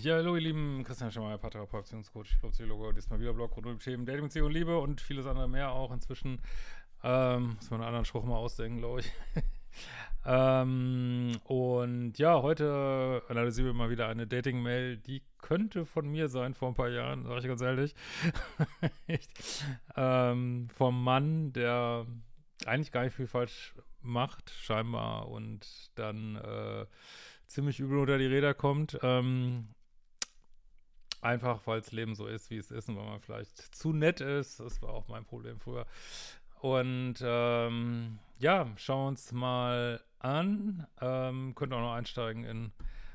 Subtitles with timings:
[0.00, 4.06] Ja, hallo ihr Lieben, Christian Schemmer, Paartherapeut, Beziehungscoach, Psychologe, diesmal wieder Blog rund um Themen
[4.06, 6.40] Dating, Beziehung, Liebe und vieles andere mehr auch inzwischen.
[7.02, 9.12] Ähm, muss man einen anderen Spruch mal ausdenken, glaube ich.
[10.24, 16.54] ähm, und ja, heute analysieren wir mal wieder eine Dating-Mail, die könnte von mir sein
[16.54, 17.94] vor ein paar Jahren, sage ich ganz ehrlich.
[19.96, 22.06] ähm, vom Mann, der
[22.66, 26.86] eigentlich gar nicht viel falsch macht, scheinbar, und dann äh,
[27.48, 28.96] ziemlich übel unter die Räder kommt.
[29.02, 29.74] Ähm,
[31.20, 34.20] Einfach, weil das Leben so ist, wie es ist und weil man vielleicht zu nett
[34.20, 34.60] ist.
[34.60, 35.86] Das war auch mein Problem früher.
[36.60, 40.86] Und ähm, ja, schauen wir uns mal an.
[41.00, 42.72] Ähm, könnt auch noch einsteigen in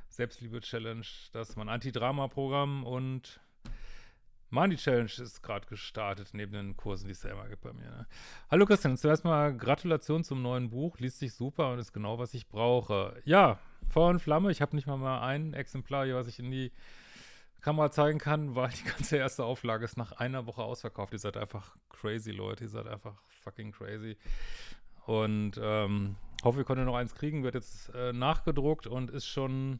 [0.09, 1.05] Selbstliebe-Challenge.
[1.31, 3.39] Das ist mein Anti-Drama-Programm und
[4.53, 7.89] Money Challenge ist gerade gestartet, neben den Kursen, die es ja immer gibt bei mir.
[7.89, 8.07] Ne?
[8.51, 10.99] Hallo Christian, zuerst mal Gratulation zum neuen Buch.
[10.99, 13.19] Liest sich super und ist genau, was ich brauche.
[13.25, 13.57] Ja,
[13.89, 14.51] Feuer und Flamme.
[14.51, 16.71] Ich habe nicht mal, mal ein Exemplar hier, was ich in die
[17.63, 21.13] Kamera zeigen kann, weil die ganze erste Auflage ist nach einer Woche ausverkauft.
[21.13, 22.65] Ihr seid einfach crazy, Leute.
[22.65, 24.17] Ihr seid einfach fucking crazy.
[25.05, 27.43] Und ähm, hoffe, ihr konntet noch eins kriegen.
[27.43, 29.79] Wird jetzt äh, nachgedruckt und ist schon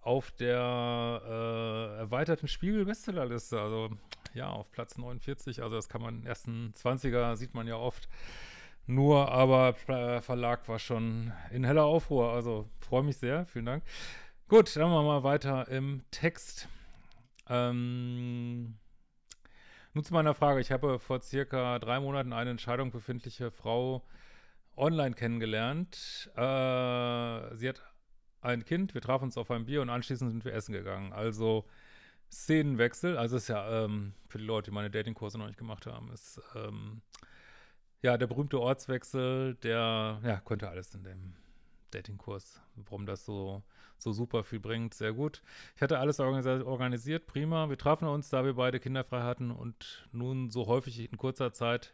[0.00, 3.60] auf der äh, erweiterten Spiegel-Bestsellerliste.
[3.60, 3.90] Also
[4.34, 5.62] ja, auf Platz 49.
[5.62, 8.08] Also das kann man, ersten 20er sieht man ja oft
[8.86, 12.32] nur, aber äh, Verlag war schon in heller Aufruhr.
[12.32, 13.46] Also freue mich sehr.
[13.46, 13.84] Vielen Dank.
[14.48, 16.68] Gut, dann machen wir mal weiter im Text.
[17.48, 18.76] Ähm,
[19.92, 20.60] nun zu meiner Frage.
[20.60, 24.02] Ich habe vor circa drei Monaten eine Entscheidung befindliche Frau
[24.76, 26.30] online kennengelernt.
[26.34, 27.82] Äh, sie hat
[28.40, 31.12] ein Kind, wir trafen uns auf ein Bier und anschließend sind wir essen gegangen.
[31.12, 31.64] Also
[32.30, 36.10] Szenenwechsel, also ist ja ähm, für die Leute, die meine Datingkurse noch nicht gemacht haben,
[36.10, 37.00] ist ähm,
[38.02, 41.36] ja der berühmte Ortswechsel, der ja könnte alles in dem
[41.92, 43.62] Datingkurs, warum das so
[44.04, 44.94] so super viel bringt.
[44.94, 45.42] Sehr gut.
[45.74, 47.68] Ich hatte alles organisiert, prima.
[47.68, 51.92] Wir trafen uns, da wir beide kinderfrei hatten und nun so häufig in kurzer Zeit,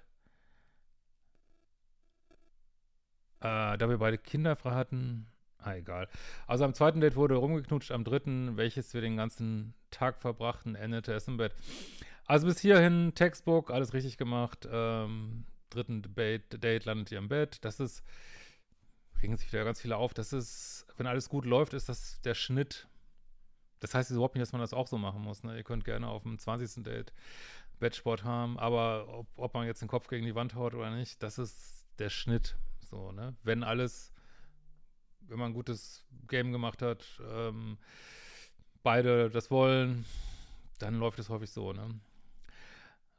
[3.41, 5.27] äh, da wir beide kinderfrei hatten,
[5.59, 6.09] ah, egal.
[6.47, 11.15] Also am zweiten Date wurde rumgeknutscht, am dritten, welches wir den ganzen Tag verbrachten, endete
[11.15, 11.55] es im Bett.
[12.27, 14.69] Also bis hierhin Textbook, alles richtig gemacht.
[14.71, 17.65] Ähm, dritten Date, Date landet ihr im Bett.
[17.65, 18.05] Das ist,
[19.23, 22.35] regen sich wieder ganz viele auf, das ist wenn alles gut läuft, ist das der
[22.35, 22.87] Schnitt.
[23.79, 25.43] Das heißt überhaupt nicht, dass man das auch so machen muss.
[25.43, 25.57] Ne?
[25.57, 26.85] Ihr könnt gerne auf dem 20.
[26.85, 27.15] Date
[27.79, 31.23] Bettsport haben, aber ob, ob, man jetzt den Kopf gegen die Wand haut oder nicht,
[31.23, 32.59] das ist der Schnitt.
[32.83, 33.35] So, ne?
[33.43, 34.13] Wenn alles,
[35.21, 37.79] wenn man ein gutes Game gemacht hat, ähm,
[38.83, 40.05] beide das wollen,
[40.79, 41.99] dann läuft es häufig so, ne?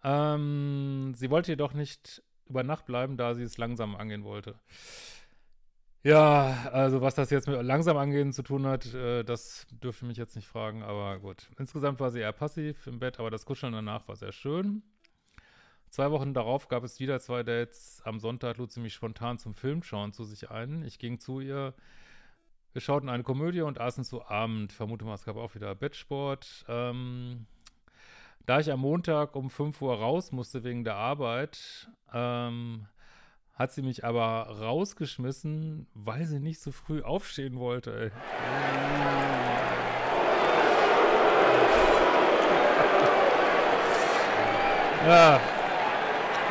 [0.03, 4.59] Ähm, sie wollte jedoch nicht über Nacht bleiben, da sie es langsam angehen wollte.
[6.03, 10.17] Ja, also was das jetzt mit langsam angehen zu tun hat, äh, das dürfte mich
[10.17, 11.47] jetzt nicht fragen, aber gut.
[11.59, 14.81] Insgesamt war sie eher passiv im Bett, aber das Kuscheln danach war sehr schön.
[15.91, 18.01] Zwei Wochen darauf gab es wieder zwei Dates.
[18.05, 20.83] Am Sonntag lud sie mich spontan zum Filmschauen zu sich ein.
[20.85, 21.75] Ich ging zu ihr.
[22.71, 24.71] Wir schauten eine Komödie und aßen zu Abend.
[24.71, 26.63] Vermute mal, es gab auch wieder Bettsport.
[26.69, 27.45] Ähm,
[28.45, 32.87] da ich am Montag um 5 Uhr raus musste wegen der Arbeit, ähm,
[33.61, 38.11] hat sie mich aber rausgeschmissen, weil sie nicht so früh aufstehen wollte.
[45.03, 45.41] Ja,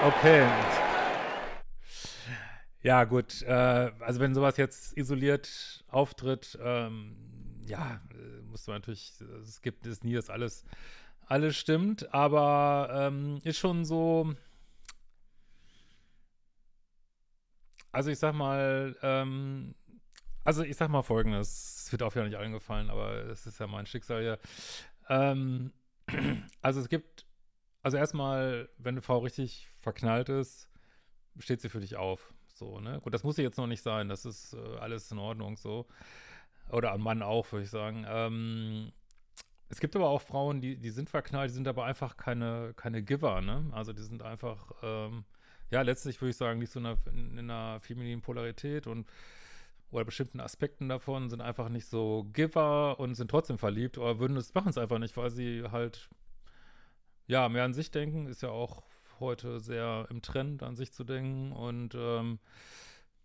[0.04, 0.44] okay.
[2.82, 3.42] Ja, gut.
[3.42, 7.14] Äh, also wenn sowas jetzt isoliert auftritt, ähm,
[7.66, 8.00] ja,
[8.50, 10.64] muss man natürlich, es gibt es nie, dass alles,
[11.26, 14.34] alles stimmt, aber ähm, ist schon so,
[17.92, 19.74] Also ich sag mal, ähm,
[20.44, 23.58] also ich sag mal folgendes, es wird auch ja nicht allen gefallen, aber es ist
[23.58, 24.38] ja mein Schicksal hier.
[25.08, 25.72] Ähm,
[26.62, 27.26] also es gibt,
[27.82, 30.70] also erstmal, wenn eine Frau richtig verknallt ist,
[31.38, 32.32] steht sie für dich auf.
[32.54, 33.00] So, ne?
[33.00, 35.86] Gut, das muss sie jetzt noch nicht sein, das ist äh, alles in Ordnung so.
[36.70, 38.04] Oder ein Mann auch, würde ich sagen.
[38.08, 38.92] Ähm,
[39.68, 43.02] es gibt aber auch Frauen, die, die sind verknallt, die sind aber einfach keine, keine
[43.02, 43.68] Giver, ne?
[43.72, 45.24] Also die sind einfach, ähm,
[45.70, 49.06] ja, letztlich würde ich sagen, nicht so in einer, in einer femininen Polarität und
[49.90, 54.36] oder bestimmten Aspekten davon sind einfach nicht so Giver und sind trotzdem verliebt oder würden
[54.36, 56.08] es, machen es einfach nicht, weil sie halt
[57.26, 58.84] ja mehr an sich denken, ist ja auch
[59.18, 62.38] heute sehr im Trend, an sich zu denken und ähm,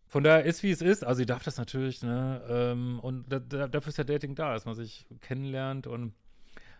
[0.07, 1.03] von daher ist, wie es ist.
[1.03, 2.41] Also, sie darf das natürlich, ne?
[2.47, 5.87] Ähm, und da, da, dafür ist ja Dating da, dass man sich kennenlernt.
[5.87, 6.13] Und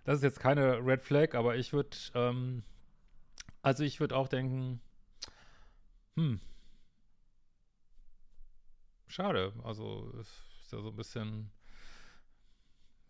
[0.04, 2.64] das ist jetzt keine Red Flag, aber ich würde, ähm,
[3.62, 4.80] also ich würde auch denken,
[6.16, 6.40] hm,
[9.08, 9.54] schade.
[9.64, 11.52] Also, ist ja so ein bisschen,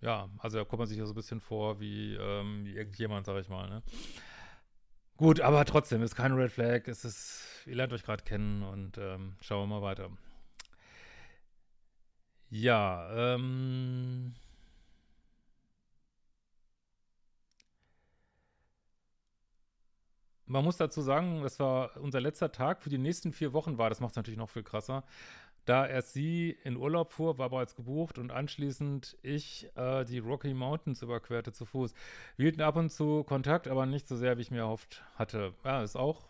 [0.01, 3.39] ja, also da kommt man sich ja so ein bisschen vor wie, ähm, irgendjemand, sag
[3.41, 3.83] ich mal, ne?
[5.17, 6.87] Gut, aber trotzdem, ist keine Red Flag.
[6.87, 10.09] Es ist, ihr lernt euch gerade kennen und ähm, schauen wir mal weiter.
[12.49, 14.33] Ja, ähm.
[20.47, 23.89] Man muss dazu sagen, das war unser letzter Tag für die nächsten vier Wochen war.
[23.89, 25.03] Das macht es natürlich noch viel krasser
[25.65, 30.53] da erst sie in Urlaub fuhr, war bereits gebucht und anschließend ich äh, die Rocky
[30.53, 31.94] Mountains überquerte zu Fuß.
[32.38, 35.53] Wir hielten ab und zu Kontakt, aber nicht so sehr, wie ich mir erhofft hatte.
[35.63, 36.27] Ja, ist auch.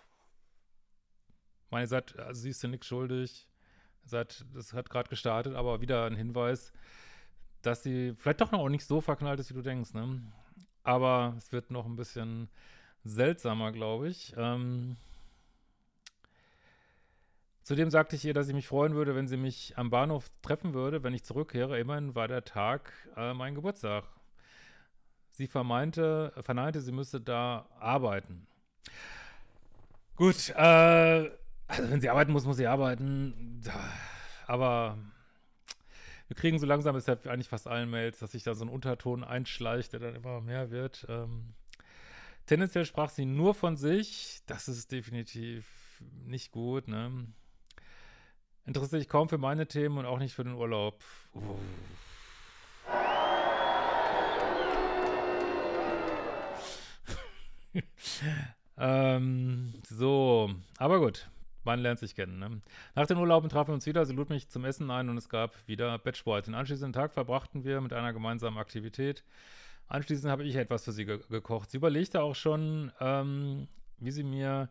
[1.70, 3.48] Meine seid, also sie ist ja nichts schuldig.
[4.06, 6.72] Seit, das hat gerade gestartet, aber wieder ein Hinweis,
[7.62, 10.22] dass sie vielleicht doch noch nicht so verknallt ist, wie du denkst, ne?
[10.84, 12.48] Aber es wird noch ein bisschen
[13.06, 14.34] seltsamer, glaube ich.
[14.36, 14.98] Ähm,
[17.66, 20.76] Zudem sagte ich ihr, dass ich mich freuen würde, wenn sie mich am Bahnhof treffen
[20.76, 21.80] würde, wenn ich zurückkehre.
[21.80, 24.04] Immerhin war der Tag äh, mein Geburtstag.
[25.32, 28.46] Sie vermeinte, verneinte, sie müsse da arbeiten.
[30.16, 31.32] Gut, äh,
[31.68, 33.64] also wenn sie arbeiten muss, muss sie arbeiten.
[34.46, 35.00] Aber
[36.28, 38.70] wir kriegen so langsam, ist ja eigentlich fast allen Mails, dass sich da so ein
[38.70, 41.08] Unterton einschleicht, der dann immer mehr wird.
[41.10, 41.56] Ähm,
[42.46, 44.42] tendenziell sprach sie nur von sich.
[44.46, 45.66] Das ist definitiv
[46.26, 47.28] nicht gut, ne?
[48.66, 51.04] Interessiert sich kaum für meine Themen und auch nicht für den Urlaub.
[58.78, 61.30] Ähm, so, aber gut.
[61.64, 62.38] Man lernt sich kennen.
[62.40, 62.62] Ne?
[62.94, 64.06] Nach den Urlauben trafen wir uns wieder.
[64.06, 66.46] Sie lud mich zum Essen ein und es gab wieder Bettsport.
[66.46, 69.24] Den anschließenden Tag verbrachten wir mit einer gemeinsamen Aktivität.
[69.88, 71.70] Anschließend habe ich etwas für sie ge gekocht.
[71.70, 73.68] Sie überlegte auch schon, ähm,
[73.98, 74.70] wie sie mir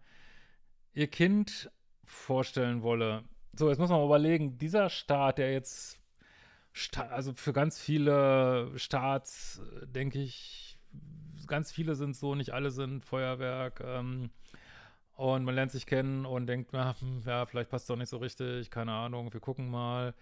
[0.93, 1.71] ihr Kind
[2.05, 3.25] vorstellen wolle.
[3.53, 6.01] So, jetzt muss man mal überlegen, dieser Staat, der jetzt,
[7.11, 10.79] also für ganz viele Staats, denke ich,
[11.47, 13.81] ganz viele sind so, nicht alle sind Feuerwerk.
[13.85, 14.31] Ähm,
[15.17, 18.09] und man lernt sich kennen und denkt, na, hm, ja, vielleicht passt es doch nicht
[18.09, 20.15] so richtig, keine Ahnung, wir gucken mal.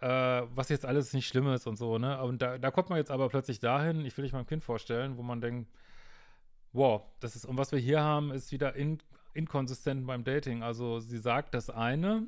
[0.00, 2.22] Äh, was jetzt alles nicht schlimm ist und so, ne?
[2.22, 5.16] Und da, da kommt man jetzt aber plötzlich dahin, ich will dich meinem Kind vorstellen,
[5.16, 5.68] wo man denkt,
[6.72, 8.98] wow, das ist, und was wir hier haben, ist wieder in,
[9.34, 10.62] inkonsistent beim Dating.
[10.62, 12.26] Also sie sagt das eine,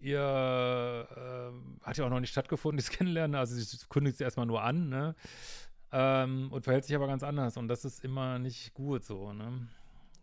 [0.00, 3.36] ihr äh, hat ja auch noch nicht stattgefunden, das Kennenlernen.
[3.36, 5.14] Also sie kündigt sie erstmal nur an, ne?
[5.92, 7.56] Ähm, und verhält sich aber ganz anders.
[7.56, 9.68] Und das ist immer nicht gut so, ne?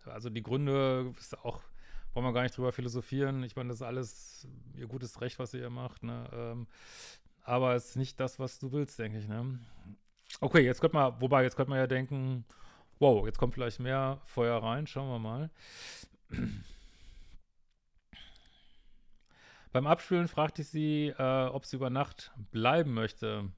[0.06, 1.62] Also die Gründe ist auch,
[2.14, 3.44] wollen wir gar nicht drüber philosophieren.
[3.44, 6.30] Ich meine, das ist alles ihr gutes Recht, was ihr macht, ne?
[6.34, 6.68] Ähm,
[7.44, 9.60] aber es ist nicht das, was du willst, denke ich, ne?
[10.42, 12.46] Okay, jetzt könnte man, wobei, jetzt könnte man ja denken,
[13.00, 15.50] wow, jetzt kommt vielleicht mehr Feuer rein, schauen wir mal.
[19.72, 23.52] Beim Abspülen fragte ich sie, äh, ob sie über Nacht bleiben möchte.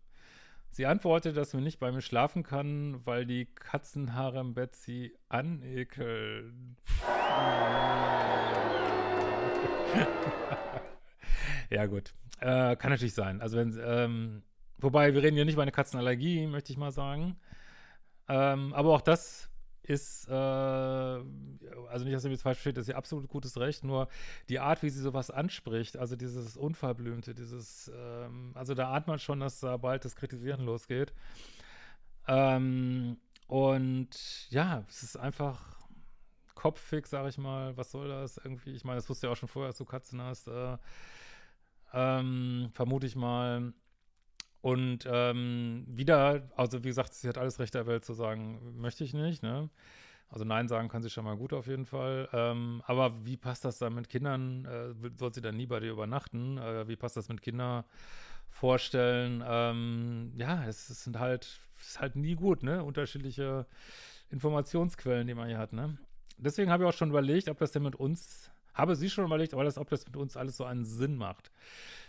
[0.73, 5.13] Sie antwortete, dass sie nicht bei mir schlafen kann, weil die Katzenhaare im Bett sie
[5.27, 6.77] anekeln.
[11.69, 12.13] ja, gut.
[12.39, 13.41] Äh, kann natürlich sein.
[13.41, 14.43] Also, wenn, ähm,
[14.77, 17.37] wobei, wir reden ja nicht über eine Katzenallergie, möchte ich mal sagen.
[18.29, 19.50] Ähm, aber auch das
[19.83, 23.83] ist, äh, also nicht, dass ihr mich falsch versteht, das ist ihr absolut gutes Recht,
[23.83, 24.07] nur
[24.49, 29.19] die Art, wie sie sowas anspricht, also dieses Unverblümte, dieses, ähm, also da ahnt man
[29.19, 31.13] schon, dass da bald das Kritisieren losgeht.
[32.27, 35.59] Ähm, und ja, es ist einfach
[36.55, 38.71] kopffix, sag ich mal, was soll das irgendwie?
[38.71, 40.77] Ich meine, das wusste ja auch schon vorher, dass du Katzen hast, äh,
[41.93, 43.73] ähm, vermute ich mal.
[44.61, 49.03] Und ähm, wieder, also wie gesagt, sie hat alles Recht der Welt zu sagen, möchte
[49.03, 49.69] ich nicht, ne?
[50.29, 52.29] Also Nein sagen kann sie schon mal gut auf jeden Fall.
[52.31, 54.65] Ähm, aber wie passt das dann mit Kindern?
[54.65, 56.57] Äh, soll sie dann nie bei dir übernachten?
[56.57, 57.83] Äh, wie passt das mit Kindern
[58.49, 59.43] vorstellen?
[59.45, 62.83] Ähm, ja, es, es, sind halt, es ist halt nie gut, ne?
[62.83, 63.65] Unterschiedliche
[64.29, 65.97] Informationsquellen, die man hier hat, ne?
[66.37, 69.53] Deswegen habe ich auch schon überlegt, ob das denn mit uns, habe sie schon überlegt,
[69.53, 71.51] aber das, ob das mit uns alles so einen Sinn macht.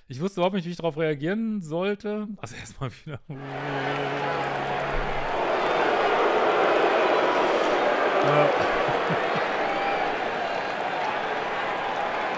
[0.08, 2.28] Ich wusste überhaupt nicht, wie ich darauf reagieren sollte.
[2.38, 3.20] Also erstmal wieder.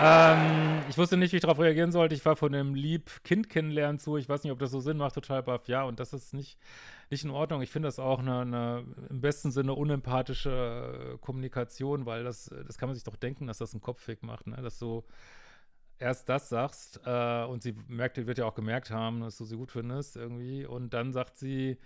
[0.06, 2.14] Ähm, ich wusste nicht, wie ich darauf reagieren sollte.
[2.14, 4.18] Ich war von dem Lieb-Kind kennenlernen zu.
[4.18, 5.66] Ich weiß nicht, ob das so Sinn macht, total baff.
[5.66, 6.58] Ja, und das ist nicht,
[7.10, 7.62] nicht in Ordnung.
[7.62, 12.88] Ich finde das auch eine, eine, im besten Sinne unempathische Kommunikation, weil das, das kann
[12.90, 14.56] man sich doch denken, dass das einen Kopfweg macht, ne?
[14.56, 15.04] Dass du
[15.98, 19.56] erst das sagst äh, und sie merkt, wird ja auch gemerkt haben, dass du sie
[19.56, 21.78] gut findest irgendwie und dann sagt sie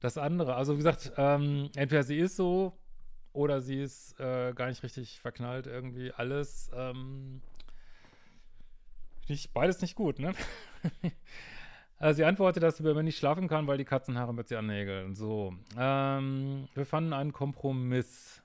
[0.00, 0.54] das andere.
[0.54, 2.78] Also wie gesagt, ähm, entweder sie ist so
[3.32, 6.12] oder sie ist äh, gar nicht richtig verknallt irgendwie.
[6.12, 7.40] Alles ähm,
[9.28, 10.34] nicht, beides nicht gut, ne?
[11.98, 14.56] also sie antwortet, dass sie bei mir nicht schlafen kann, weil die Katzenhaare mit sie
[14.56, 15.14] annägeln.
[15.14, 15.54] So.
[15.78, 18.42] Ähm, wir fanden einen Kompromiss.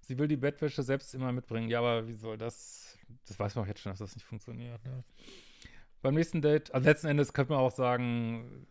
[0.00, 1.68] Sie will die Bettwäsche selbst immer mitbringen.
[1.68, 2.98] Ja, aber wie soll das?
[3.26, 4.84] Das weiß man auch jetzt schon, dass das nicht funktioniert.
[4.84, 5.04] Ne?
[6.02, 8.66] Beim nächsten Date, also letzten Endes könnte man auch sagen,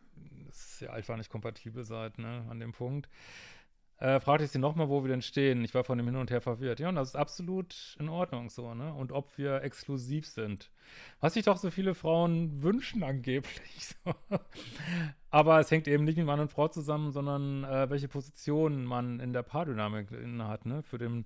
[0.48, 3.10] dass ihr einfach nicht kompatibel seid, ne, an dem Punkt
[4.00, 5.64] äh, fragte ich sie nochmal, wo wir denn stehen.
[5.66, 6.80] Ich war von dem hin und her verwirrt.
[6.80, 8.94] Ja, und das ist absolut in Ordnung so, ne?
[8.94, 10.72] Und ob wir exklusiv sind.
[11.20, 13.96] Was sich doch so viele Frauen wünschen angeblich.
[14.06, 14.14] So.
[15.32, 19.20] Aber es hängt eben nicht mit Mann und Frau zusammen, sondern äh, welche Position man
[19.20, 20.08] in der Paardynamik
[20.40, 20.82] hat, ne?
[20.84, 21.26] Für den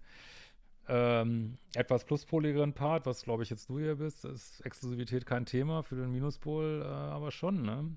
[0.87, 5.83] ähm, etwas pluspoligeren Part, was glaube ich jetzt du hier bist, ist Exklusivität kein Thema,
[5.83, 7.95] für den Minuspol äh, aber schon, ne?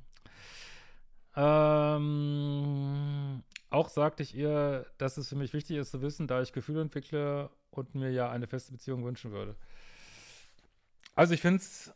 [1.36, 3.42] Ähm,
[3.76, 6.80] auch sagte ich ihr, dass es für mich wichtig ist zu wissen, da ich Gefühle
[6.80, 9.54] entwickle und mir ja eine feste Beziehung wünschen würde.
[11.14, 11.92] Also ich finde es,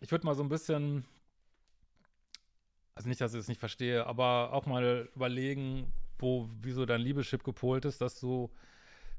[0.00, 1.06] ich würde mal so ein bisschen,
[2.94, 7.44] also nicht, dass ich es nicht verstehe, aber auch mal überlegen, wo, wieso dein Liebeschip
[7.44, 8.50] gepolt ist, dass du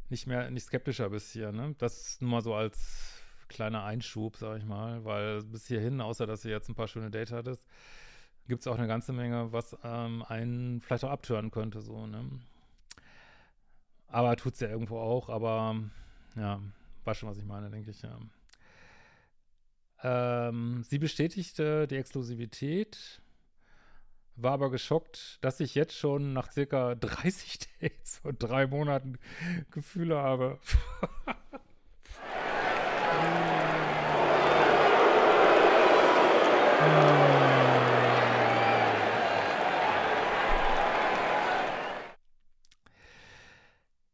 [0.09, 1.73] nicht mehr, nicht skeptischer bist hier, ne?
[1.79, 6.41] Das nur mal so als kleiner Einschub, sag ich mal, weil bis hierhin, außer dass
[6.41, 7.65] du jetzt ein paar schöne Dates hattest,
[8.47, 12.25] gibt es auch eine ganze Menge, was ähm, einen vielleicht auch abtören könnte, so, ne?
[14.07, 15.75] Aber tut es ja irgendwo auch, aber
[16.35, 16.61] ja,
[17.03, 18.17] weiß schon, was ich meine, denke ich, ja.
[20.03, 23.21] Ähm, sie bestätigte die Exklusivität,
[24.35, 29.17] war aber geschockt, dass ich jetzt schon nach circa 30 Dates und drei Monaten
[29.71, 30.59] Gefühle habe.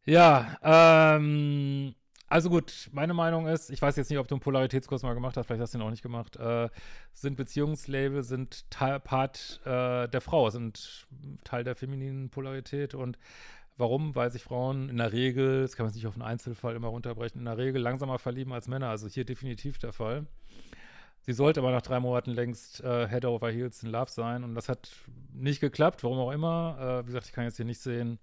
[0.06, 1.96] Ja, ähm,
[2.28, 5.38] also gut, meine Meinung ist, ich weiß jetzt nicht, ob du einen Polaritätskurs mal gemacht
[5.38, 6.70] hast, vielleicht hast du ihn auch nicht gemacht, äh,
[7.14, 11.08] sind Beziehungslabel, sind Teil, Part äh, der Frau, sind
[11.46, 13.18] Teil der femininen Polarität und
[13.78, 14.14] warum?
[14.14, 17.40] Weil sich Frauen in der Regel, das kann man sich auf einen Einzelfall immer runterbrechen,
[17.40, 20.26] in der Regel langsamer verlieben als Männer, also hier definitiv der Fall.
[21.22, 24.56] Sie sollte aber nach drei Monaten längst äh, Head over Heels in Love sein und
[24.56, 24.92] das hat
[25.32, 26.78] nicht geklappt, warum auch immer.
[27.00, 28.20] Äh, wie gesagt, ich kann jetzt hier nicht sehen,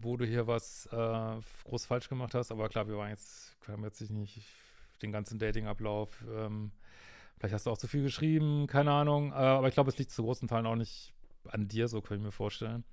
[0.00, 2.50] wo du hier was äh, groß falsch gemacht hast.
[2.50, 4.42] Aber klar, wir waren jetzt, haben jetzt nicht
[5.02, 6.24] den ganzen Dating-Ablauf.
[6.30, 6.72] Ähm,
[7.38, 9.32] vielleicht hast du auch zu viel geschrieben, keine Ahnung.
[9.32, 11.12] Äh, aber ich glaube, es liegt zu großen Teilen auch nicht
[11.48, 12.84] an dir, so kann ich mir vorstellen.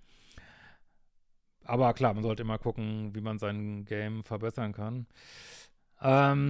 [1.64, 5.06] Aber klar, man sollte immer gucken, wie man sein Game verbessern kann.
[6.02, 6.44] Ähm,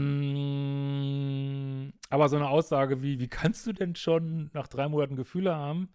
[2.10, 5.89] aber so eine Aussage wie, wie kannst du denn schon nach drei Monaten Gefühle haben,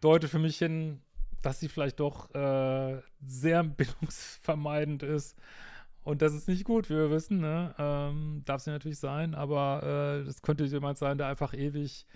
[0.00, 1.00] deutet für mich hin,
[1.46, 5.36] dass sie vielleicht doch äh, sehr bindungsvermeidend ist.
[6.02, 7.74] Und das ist nicht gut, wie wir wissen, ne?
[7.78, 12.06] Ähm, darf sie natürlich sein, aber äh, das könnte jemand sein, der einfach ewig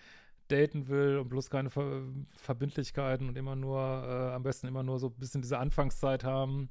[0.48, 2.02] daten will und bloß keine Ver
[2.36, 6.68] Verbindlichkeiten und immer nur, äh, am besten immer nur so ein bisschen diese Anfangszeit haben.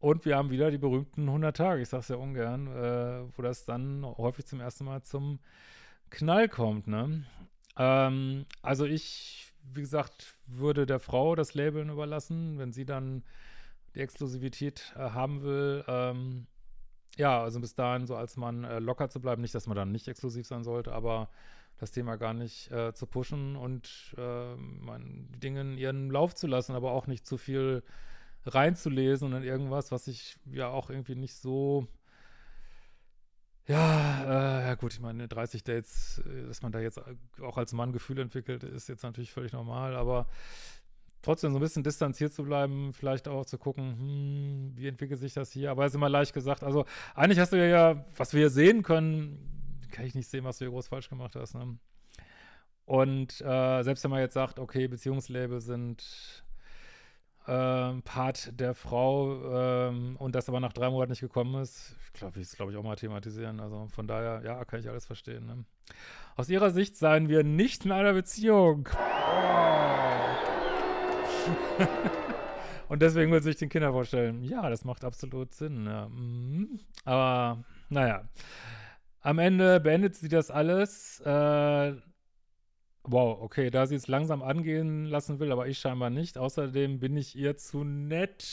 [0.00, 3.64] Und wir haben wieder die berühmten 100 Tage, ich sag's ja ungern, äh, wo das
[3.64, 5.40] dann häufig zum ersten Mal zum
[6.10, 7.24] Knall kommt, ne?
[7.76, 13.22] Ähm, also ich wie gesagt, würde der Frau das Labeln überlassen, wenn sie dann
[13.94, 15.84] die Exklusivität äh, haben will.
[15.88, 16.46] Ähm,
[17.16, 19.42] ja, also bis dahin so als Mann äh, locker zu bleiben.
[19.42, 21.28] Nicht, dass man dann nicht exklusiv sein sollte, aber
[21.78, 26.34] das Thema gar nicht äh, zu pushen und äh, man, die Dinge in ihren Lauf
[26.34, 27.82] zu lassen, aber auch nicht zu viel
[28.44, 31.86] reinzulesen in irgendwas, was ich ja auch irgendwie nicht so
[33.70, 37.00] ja, äh, ja gut, ich meine, 30 Dates, äh, dass man da jetzt
[37.40, 40.26] auch als Mann Gefühle entwickelt, ist jetzt natürlich völlig normal, aber
[41.22, 45.34] trotzdem so ein bisschen distanziert zu bleiben, vielleicht auch zu gucken, hm, wie entwickelt sich
[45.34, 46.64] das hier, aber ist immer leicht gesagt.
[46.64, 46.84] Also
[47.14, 50.64] eigentlich hast du ja, ja was wir sehen können, kann ich nicht sehen, was du
[50.64, 51.54] hier groß falsch gemacht hast.
[51.54, 51.78] Ne?
[52.86, 56.42] Und äh, selbst wenn man jetzt sagt, okay, Beziehungslabel sind
[57.46, 62.12] ähm, Part der Frau ähm, und das aber nach drei Monaten nicht gekommen ist, ich
[62.12, 63.60] glaube, ich es glaube ich auch mal thematisieren.
[63.60, 65.46] Also von daher, ja, kann ich alles verstehen.
[65.46, 65.64] Ne?
[66.36, 68.88] Aus ihrer Sicht seien wir nicht in einer Beziehung.
[68.92, 69.20] Oh.
[72.88, 74.42] und deswegen will sich den Kinder vorstellen.
[74.44, 75.86] Ja, das macht absolut Sinn.
[75.86, 76.08] Ja.
[76.08, 76.80] Mhm.
[77.04, 78.28] Aber naja.
[79.22, 81.20] Am Ende beendet sie das alles.
[81.20, 81.92] Äh,
[83.04, 86.38] wow, okay, da sie es langsam angehen lassen will, aber ich scheinbar nicht.
[86.38, 88.44] Außerdem bin ich ihr zu nett.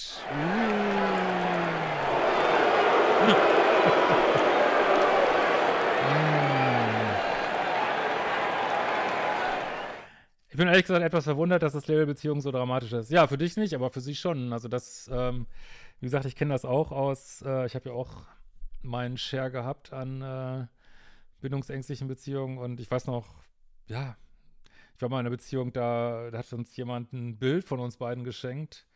[10.50, 13.12] Ich bin ehrlich gesagt etwas verwundert, dass das Labelbeziehung so dramatisch ist.
[13.12, 14.54] Ja, für dich nicht, aber für sie schon.
[14.54, 15.46] Also das, ähm,
[16.00, 18.24] wie gesagt, ich kenne das auch aus, äh, ich habe ja auch
[18.82, 20.66] meinen Share gehabt an äh,
[21.42, 23.28] bindungsängstlichen Beziehungen und ich weiß noch,
[23.88, 24.16] ja,
[24.98, 27.98] ich war mal in einer Beziehung, da, da hat uns jemand ein Bild von uns
[27.98, 28.88] beiden geschenkt.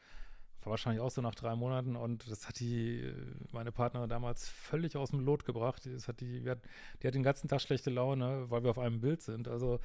[0.63, 3.13] War wahrscheinlich auch so nach drei Monaten und das hat die,
[3.51, 5.86] meine Partnerin damals völlig aus dem Lot gebracht.
[5.86, 6.60] Das hat die, hat,
[7.01, 9.48] die hat den ganzen Tag schlechte Laune, weil wir auf einem Bild sind.
[9.48, 9.79] Also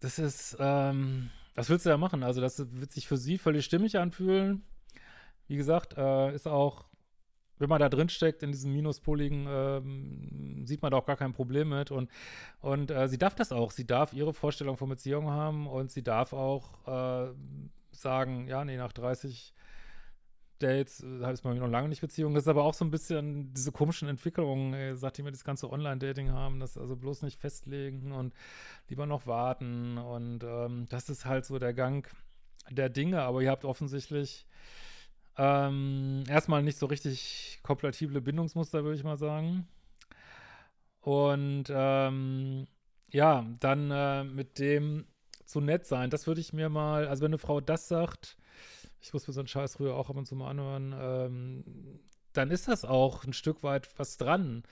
[0.00, 2.22] das ist, ähm, was willst du da machen?
[2.22, 4.62] Also, das wird sich für sie völlig stimmig anfühlen.
[5.48, 6.84] Wie gesagt, äh, ist auch,
[7.58, 11.32] wenn man da drin steckt in diesen Minuspoligen, ähm, sieht man da auch gar kein
[11.32, 11.90] Problem mit.
[11.90, 12.10] Und,
[12.60, 13.70] und äh, sie darf das auch.
[13.70, 17.32] Sie darf ihre Vorstellung von Beziehungen haben und sie darf auch äh,
[17.92, 19.54] sagen, ja, nee, nach 30
[20.58, 22.34] Dates, äh, ist man noch lange nicht Beziehung.
[22.34, 25.70] Das ist aber auch so ein bisschen diese komischen Entwicklungen, ey, seitdem wir das ganze
[25.70, 28.34] Online-Dating haben, das also bloß nicht festlegen und
[28.88, 29.98] lieber noch warten.
[29.98, 32.08] Und ähm, das ist halt so der Gang
[32.70, 33.22] der Dinge.
[33.22, 34.46] Aber ihr habt offensichtlich
[35.38, 39.66] ähm, erstmal nicht so richtig kompatible Bindungsmuster, würde ich mal sagen.
[41.00, 42.66] Und ähm,
[43.10, 45.06] ja, dann äh, mit dem
[45.44, 48.36] zu nett sein, das würde ich mir mal, also wenn eine Frau das sagt,
[49.00, 52.00] ich muss mir so einen Scheiß früher auch ab und zu mal anhören, ähm,
[52.32, 54.64] dann ist das auch ein Stück weit was dran.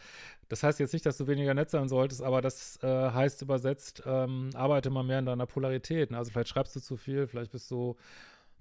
[0.49, 4.03] Das heißt jetzt nicht, dass du weniger nett sein solltest, aber das äh, heißt übersetzt,
[4.05, 6.13] ähm, arbeite mal mehr in deiner Polarität.
[6.13, 7.97] Also vielleicht schreibst du zu viel, vielleicht bist du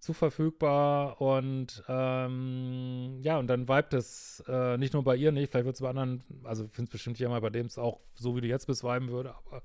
[0.04, 5.52] zu verfügbar und ähm, ja, und dann vibet es äh, nicht nur bei ihr nicht,
[5.52, 8.36] vielleicht wird es bei anderen, also finde es bestimmt jemand, bei dem es auch so
[8.36, 9.64] wie du jetzt bist, viben würde, aber,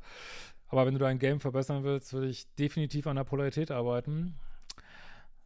[0.69, 4.37] aber wenn du dein Game verbessern willst, würde ich definitiv an der Polarität arbeiten.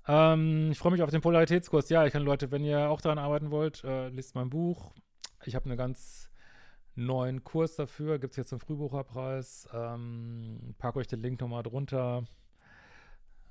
[0.07, 1.89] Ähm, ich freue mich auf den Polaritätskurs.
[1.89, 4.93] Ja, ich kann Leute, wenn ihr auch daran arbeiten wollt, äh, lest mein Buch.
[5.45, 6.31] Ich habe einen ganz
[6.95, 8.19] neuen Kurs dafür.
[8.19, 9.69] Gibt es jetzt einen Frühbucherpreis.
[9.73, 12.25] Ähm, pack euch den Link nochmal drunter.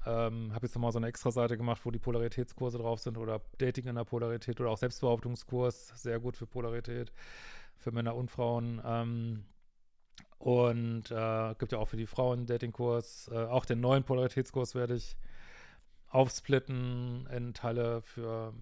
[0.06, 3.86] Ähm, habe jetzt nochmal so eine Extra-Seite gemacht, wo die Polaritätskurse drauf sind oder Dating
[3.86, 5.90] in der Polarität oder auch Selbstbehauptungskurs.
[5.96, 7.12] Sehr gut für Polarität,
[7.78, 8.82] für Männer und Frauen.
[8.84, 9.46] Ähm,
[10.40, 13.30] und äh, gibt ja auch für die Frauen einen Datingkurs.
[13.32, 15.16] Äh, auch den neuen Polaritätskurs werde ich
[16.10, 18.54] aufsplitten in Teile für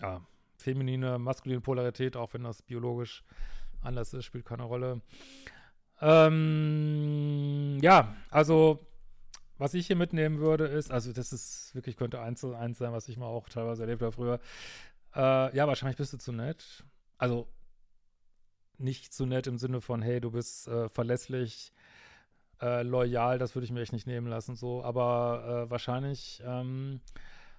[0.00, 0.20] ja,
[0.56, 3.24] feminine, maskuline Polarität, auch wenn das biologisch
[3.82, 5.00] anders ist, spielt keine Rolle.
[6.00, 8.80] Ähm, ja, also
[9.62, 12.92] was ich hier mitnehmen würde, ist, also das ist wirklich, könnte eins zu eins sein,
[12.92, 14.40] was ich mal auch teilweise erlebt habe früher.
[15.14, 16.84] Äh, ja, wahrscheinlich bist du zu nett.
[17.16, 17.48] Also
[18.78, 21.72] nicht zu nett im Sinne von, hey, du bist äh, verlässlich,
[22.60, 27.00] äh, loyal, das würde ich mir echt nicht nehmen lassen, so, aber äh, wahrscheinlich ähm,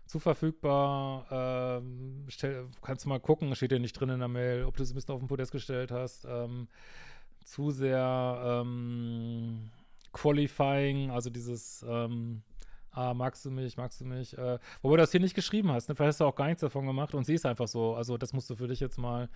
[0.06, 1.26] zu verfügbar.
[1.32, 4.84] Ähm, stell, kannst du mal gucken, steht ja nicht drin in der Mail, ob du
[4.84, 6.26] es ein bisschen auf den Podest gestellt hast.
[6.26, 6.68] Ähm,
[7.46, 9.70] zu sehr ähm,
[10.14, 12.44] qualifying, also dieses ähm,
[12.92, 15.90] ah, magst du mich, magst du mich, äh, wobei du das hier nicht geschrieben hast,
[15.90, 15.96] ne?
[15.96, 18.34] vielleicht hast du auch gar nichts davon gemacht und sie ist einfach so, also das
[18.34, 19.30] musst du für dich jetzt mal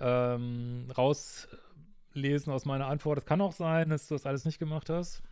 [0.00, 1.48] ähm, raus
[2.12, 3.18] lesen aus meiner Antwort.
[3.18, 5.22] Es kann auch sein, dass du das alles nicht gemacht hast.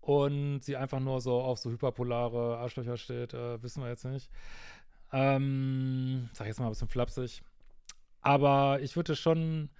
[0.00, 4.30] Und sie einfach nur so auf so hyperpolare Arschlöcher steht, äh, wissen wir jetzt nicht.
[5.12, 7.42] Ähm, sag jetzt mal ein bisschen flapsig.
[8.20, 9.70] Aber ich würde schon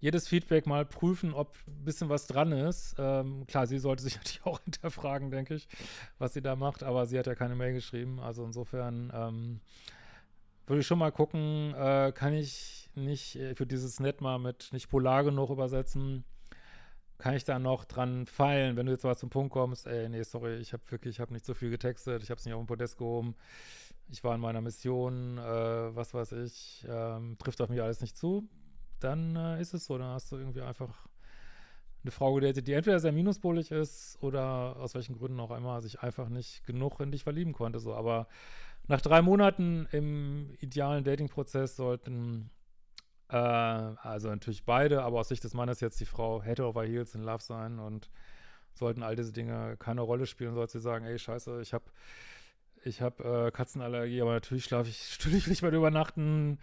[0.00, 2.94] jedes Feedback mal prüfen, ob ein bisschen was dran ist.
[2.98, 5.68] Ähm, klar, sie sollte sich natürlich auch hinterfragen, denke ich,
[6.18, 8.20] was sie da macht, aber sie hat ja keine Mail geschrieben.
[8.20, 9.60] Also insofern ähm,
[10.66, 14.68] würde ich schon mal gucken, äh, kann ich nicht, äh, für dieses Net mal mit
[14.72, 16.24] nicht polar genug übersetzen,
[17.18, 20.22] kann ich da noch dran feilen, wenn du jetzt mal zum Punkt kommst, ey, nee,
[20.22, 22.62] sorry, ich habe wirklich, ich habe nicht so viel getextet, ich habe es nicht auf
[22.62, 23.34] dem Podest gehoben,
[24.08, 28.16] ich war in meiner Mission, äh, was weiß ich, ähm, trifft auf mich alles nicht
[28.16, 28.46] zu,
[29.00, 31.06] dann äh, ist es so, dann hast du irgendwie einfach
[32.02, 36.00] eine Frau gedatet, die entweder sehr minuspolig ist oder aus welchen Gründen auch immer sich
[36.00, 38.28] einfach nicht genug in dich verlieben konnte, so, aber
[38.86, 42.50] nach drei Monaten im idealen Dating-Prozess sollten
[43.28, 47.14] äh, also natürlich beide, aber aus Sicht des Mannes jetzt die Frau Head over Heels
[47.14, 48.10] in Love sein und
[48.74, 51.84] sollten all diese Dinge keine Rolle spielen, sollte sie sagen, ey, scheiße, ich habe
[52.86, 56.58] ich habe äh, Katzenallergie, aber natürlich schlafe ich stündlich nicht mehr übernachten.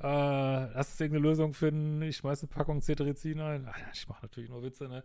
[0.00, 2.02] Äh, lass uns irgendeine Lösung finden.
[2.02, 3.68] Ich schmeiße eine Packung Cetirizin ein.
[3.92, 5.04] Ich mache natürlich nur Witze, ne?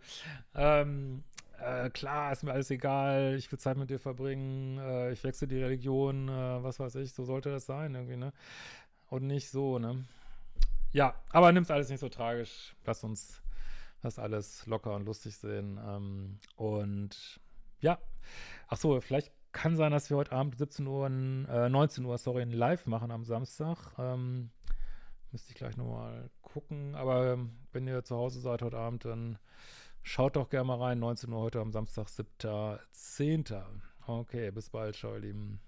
[0.54, 1.22] Ähm,
[1.58, 3.36] äh, klar, ist mir alles egal.
[3.38, 4.78] Ich will Zeit mit dir verbringen.
[4.78, 6.28] Äh, ich wechsle die Religion.
[6.28, 7.12] Äh, was weiß ich.
[7.12, 8.32] So sollte das sein irgendwie, ne?
[9.08, 10.04] Und nicht so, ne?
[10.92, 12.74] ja, aber nimm's alles nicht so tragisch.
[12.84, 13.42] Lass uns
[14.02, 15.78] das alles locker und lustig sehen.
[15.86, 17.40] Ähm, und
[17.80, 17.98] ja,
[18.68, 22.42] ach so, vielleicht kann sein, dass wir heute Abend 17 Uhr, äh, 19 Uhr, sorry,
[22.42, 23.92] ein Live machen am Samstag.
[23.98, 24.50] Ähm,
[25.32, 26.94] müsste ich gleich nochmal gucken.
[26.94, 27.38] Aber
[27.72, 29.38] wenn ihr zu Hause seid heute Abend, dann
[30.02, 30.98] schaut doch gerne mal rein.
[30.98, 33.62] 19 Uhr heute am Samstag, 7.10.
[34.06, 35.60] Okay, bis bald, ciao, ihr Lieben.